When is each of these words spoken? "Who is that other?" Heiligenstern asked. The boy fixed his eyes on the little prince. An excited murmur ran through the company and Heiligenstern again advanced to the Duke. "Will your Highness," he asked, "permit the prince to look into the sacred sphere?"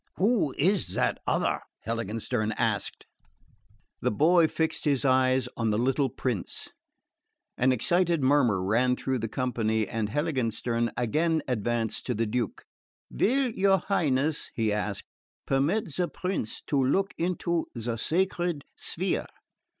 "Who 0.15 0.55
is 0.57 0.95
that 0.95 1.19
other?" 1.27 1.59
Heiligenstern 1.85 2.53
asked. 2.57 3.05
The 4.01 4.09
boy 4.09 4.47
fixed 4.47 4.83
his 4.83 5.05
eyes 5.05 5.47
on 5.55 5.69
the 5.69 5.77
little 5.77 6.09
prince. 6.09 6.69
An 7.55 7.71
excited 7.71 8.23
murmur 8.23 8.63
ran 8.63 8.95
through 8.95 9.19
the 9.19 9.27
company 9.27 9.87
and 9.87 10.09
Heiligenstern 10.09 10.89
again 10.97 11.43
advanced 11.47 12.07
to 12.07 12.15
the 12.15 12.25
Duke. 12.25 12.65
"Will 13.11 13.51
your 13.51 13.77
Highness," 13.77 14.49
he 14.55 14.73
asked, 14.73 15.05
"permit 15.45 15.95
the 15.95 16.07
prince 16.07 16.63
to 16.63 16.83
look 16.83 17.13
into 17.19 17.67
the 17.75 17.95
sacred 17.95 18.63
sphere?" 18.75 19.27